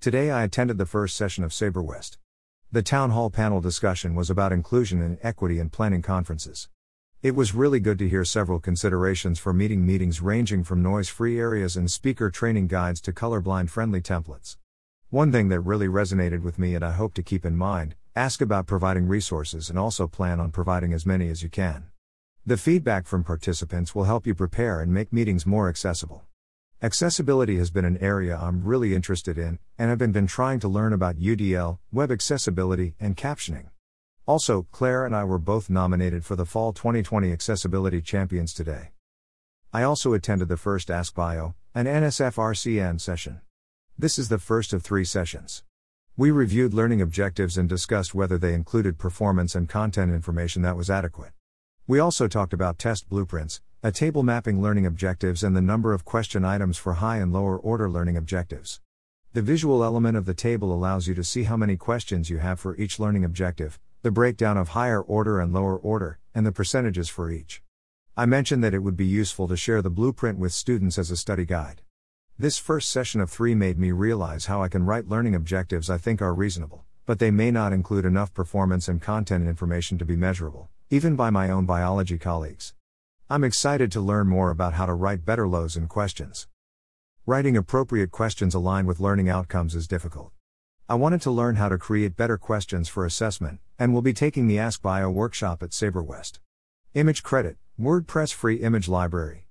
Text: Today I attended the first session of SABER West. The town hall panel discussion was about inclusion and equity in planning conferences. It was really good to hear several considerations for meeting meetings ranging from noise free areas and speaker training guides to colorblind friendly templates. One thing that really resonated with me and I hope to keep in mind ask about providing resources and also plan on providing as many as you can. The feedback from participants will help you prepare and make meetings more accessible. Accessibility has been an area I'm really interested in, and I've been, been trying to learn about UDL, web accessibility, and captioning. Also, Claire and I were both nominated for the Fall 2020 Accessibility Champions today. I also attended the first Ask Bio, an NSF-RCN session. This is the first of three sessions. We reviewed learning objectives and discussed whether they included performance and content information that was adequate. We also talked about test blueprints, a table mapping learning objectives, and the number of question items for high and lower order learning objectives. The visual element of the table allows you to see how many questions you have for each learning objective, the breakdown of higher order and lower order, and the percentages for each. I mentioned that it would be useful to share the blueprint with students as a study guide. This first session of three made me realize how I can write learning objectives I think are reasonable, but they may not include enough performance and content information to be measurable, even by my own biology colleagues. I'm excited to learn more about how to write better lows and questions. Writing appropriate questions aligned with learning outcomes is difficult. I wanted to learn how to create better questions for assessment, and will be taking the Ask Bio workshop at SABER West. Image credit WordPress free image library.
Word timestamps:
Today 0.00 0.30
I 0.30 0.44
attended 0.44 0.78
the 0.78 0.86
first 0.86 1.16
session 1.16 1.42
of 1.42 1.52
SABER 1.52 1.82
West. 1.82 2.18
The 2.70 2.84
town 2.84 3.10
hall 3.10 3.30
panel 3.30 3.60
discussion 3.60 4.14
was 4.14 4.30
about 4.30 4.52
inclusion 4.52 5.02
and 5.02 5.18
equity 5.24 5.58
in 5.58 5.70
planning 5.70 6.02
conferences. 6.02 6.68
It 7.20 7.34
was 7.34 7.52
really 7.52 7.80
good 7.80 7.98
to 7.98 8.08
hear 8.08 8.24
several 8.24 8.60
considerations 8.60 9.40
for 9.40 9.52
meeting 9.52 9.84
meetings 9.84 10.22
ranging 10.22 10.62
from 10.62 10.84
noise 10.84 11.08
free 11.08 11.40
areas 11.40 11.76
and 11.76 11.90
speaker 11.90 12.30
training 12.30 12.68
guides 12.68 13.00
to 13.00 13.12
colorblind 13.12 13.70
friendly 13.70 14.00
templates. 14.00 14.56
One 15.10 15.32
thing 15.32 15.48
that 15.48 15.62
really 15.62 15.88
resonated 15.88 16.42
with 16.42 16.60
me 16.60 16.76
and 16.76 16.84
I 16.84 16.92
hope 16.92 17.12
to 17.14 17.22
keep 17.24 17.44
in 17.44 17.56
mind 17.56 17.96
ask 18.14 18.40
about 18.40 18.68
providing 18.68 19.08
resources 19.08 19.68
and 19.68 19.76
also 19.76 20.06
plan 20.06 20.38
on 20.38 20.52
providing 20.52 20.92
as 20.92 21.06
many 21.06 21.28
as 21.28 21.42
you 21.42 21.48
can. 21.48 21.86
The 22.46 22.56
feedback 22.56 23.08
from 23.08 23.24
participants 23.24 23.96
will 23.96 24.04
help 24.04 24.28
you 24.28 24.34
prepare 24.36 24.80
and 24.80 24.94
make 24.94 25.12
meetings 25.12 25.44
more 25.44 25.68
accessible. 25.68 26.27
Accessibility 26.80 27.56
has 27.58 27.72
been 27.72 27.84
an 27.84 27.98
area 28.00 28.38
I'm 28.40 28.62
really 28.62 28.94
interested 28.94 29.36
in, 29.36 29.58
and 29.76 29.90
I've 29.90 29.98
been, 29.98 30.12
been 30.12 30.28
trying 30.28 30.60
to 30.60 30.68
learn 30.68 30.92
about 30.92 31.16
UDL, 31.16 31.78
web 31.90 32.12
accessibility, 32.12 32.94
and 33.00 33.16
captioning. 33.16 33.70
Also, 34.26 34.68
Claire 34.70 35.04
and 35.04 35.12
I 35.12 35.24
were 35.24 35.40
both 35.40 35.68
nominated 35.68 36.24
for 36.24 36.36
the 36.36 36.46
Fall 36.46 36.72
2020 36.72 37.32
Accessibility 37.32 38.00
Champions 38.00 38.54
today. 38.54 38.92
I 39.72 39.82
also 39.82 40.12
attended 40.12 40.46
the 40.46 40.56
first 40.56 40.88
Ask 40.88 41.16
Bio, 41.16 41.56
an 41.74 41.86
NSF-RCN 41.86 43.00
session. 43.00 43.40
This 43.98 44.16
is 44.16 44.28
the 44.28 44.38
first 44.38 44.72
of 44.72 44.84
three 44.84 45.04
sessions. 45.04 45.64
We 46.16 46.30
reviewed 46.30 46.74
learning 46.74 47.02
objectives 47.02 47.58
and 47.58 47.68
discussed 47.68 48.14
whether 48.14 48.38
they 48.38 48.54
included 48.54 48.98
performance 48.98 49.56
and 49.56 49.68
content 49.68 50.12
information 50.12 50.62
that 50.62 50.76
was 50.76 50.90
adequate. 50.90 51.32
We 51.88 52.00
also 52.00 52.28
talked 52.28 52.52
about 52.52 52.78
test 52.78 53.08
blueprints, 53.08 53.62
a 53.82 53.90
table 53.90 54.22
mapping 54.22 54.60
learning 54.60 54.84
objectives, 54.84 55.42
and 55.42 55.56
the 55.56 55.62
number 55.62 55.94
of 55.94 56.04
question 56.04 56.44
items 56.44 56.76
for 56.76 56.92
high 56.92 57.16
and 57.16 57.32
lower 57.32 57.56
order 57.56 57.88
learning 57.88 58.14
objectives. 58.18 58.82
The 59.32 59.40
visual 59.40 59.82
element 59.82 60.14
of 60.14 60.26
the 60.26 60.34
table 60.34 60.70
allows 60.70 61.08
you 61.08 61.14
to 61.14 61.24
see 61.24 61.44
how 61.44 61.56
many 61.56 61.78
questions 61.78 62.28
you 62.28 62.40
have 62.40 62.60
for 62.60 62.76
each 62.76 62.98
learning 63.00 63.24
objective, 63.24 63.80
the 64.02 64.10
breakdown 64.10 64.58
of 64.58 64.68
higher 64.68 65.00
order 65.00 65.40
and 65.40 65.50
lower 65.50 65.78
order, 65.78 66.18
and 66.34 66.44
the 66.44 66.52
percentages 66.52 67.08
for 67.08 67.30
each. 67.30 67.62
I 68.18 68.26
mentioned 68.26 68.62
that 68.64 68.74
it 68.74 68.80
would 68.80 68.98
be 68.98 69.06
useful 69.06 69.48
to 69.48 69.56
share 69.56 69.80
the 69.80 69.88
blueprint 69.88 70.38
with 70.38 70.52
students 70.52 70.98
as 70.98 71.10
a 71.10 71.16
study 71.16 71.46
guide. 71.46 71.80
This 72.38 72.58
first 72.58 72.90
session 72.90 73.22
of 73.22 73.30
three 73.30 73.54
made 73.54 73.78
me 73.78 73.92
realize 73.92 74.44
how 74.44 74.62
I 74.62 74.68
can 74.68 74.84
write 74.84 75.08
learning 75.08 75.34
objectives 75.34 75.88
I 75.88 75.96
think 75.96 76.20
are 76.20 76.34
reasonable, 76.34 76.84
but 77.06 77.18
they 77.18 77.30
may 77.30 77.50
not 77.50 77.72
include 77.72 78.04
enough 78.04 78.34
performance 78.34 78.88
and 78.88 79.00
content 79.00 79.48
information 79.48 79.96
to 79.96 80.04
be 80.04 80.16
measurable, 80.16 80.68
even 80.90 81.16
by 81.16 81.28
my 81.28 81.50
own 81.50 81.66
biology 81.66 82.16
colleagues. 82.16 82.72
I'm 83.28 83.44
excited 83.44 83.92
to 83.92 84.00
learn 84.00 84.26
more 84.26 84.50
about 84.50 84.72
how 84.72 84.86
to 84.86 84.94
write 84.94 85.22
better 85.22 85.46
lows 85.46 85.76
and 85.76 85.86
questions. 85.86 86.48
Writing 87.26 87.58
appropriate 87.58 88.10
questions 88.10 88.54
aligned 88.54 88.88
with 88.88 88.98
learning 88.98 89.28
outcomes 89.28 89.74
is 89.74 89.86
difficult. 89.86 90.32
I 90.88 90.94
wanted 90.94 91.20
to 91.22 91.30
learn 91.30 91.56
how 91.56 91.68
to 91.68 91.76
create 91.76 92.16
better 92.16 92.38
questions 92.38 92.88
for 92.88 93.04
assessment, 93.04 93.60
and 93.78 93.92
will 93.92 94.00
be 94.00 94.14
taking 94.14 94.48
the 94.48 94.58
Ask 94.58 94.80
Bio 94.80 95.10
workshop 95.10 95.62
at 95.62 95.74
SABER 95.74 96.02
West. 96.02 96.40
Image 96.94 97.22
credit 97.22 97.58
WordPress 97.78 98.32
free 98.32 98.56
image 98.56 98.88
library. 98.88 99.44